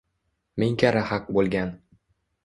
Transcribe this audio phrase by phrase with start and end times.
[0.61, 1.75] ming karra haq bo‘lgan.